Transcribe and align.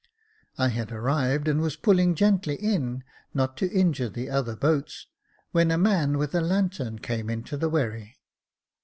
I 0.57 0.69
had 0.69 0.91
arrived, 0.91 1.47
and 1.47 1.61
was 1.61 1.75
pulling 1.75 2.15
gently 2.15 2.55
in, 2.55 3.03
not 3.35 3.55
to 3.57 3.69
injure 3.69 4.09
the 4.09 4.31
other 4.31 4.55
boats, 4.55 5.05
when 5.51 5.69
a 5.69 5.77
man 5.77 6.17
with 6.17 6.33
a 6.33 6.41
lantern 6.41 6.97
came 6.97 7.29
into 7.29 7.55
the 7.55 7.69
wherry. 7.69 8.17